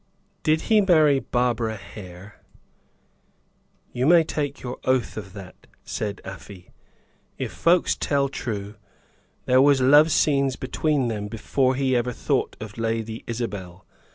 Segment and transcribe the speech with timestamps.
[0.41, 2.41] "Did he marry Barbara Hare?"
[3.93, 6.71] "You may take your oath of that," said Afy.
[7.37, 8.77] "If folks tell true,
[9.45, 13.85] there was love scenes between them before he ever thought of Lady Isabel.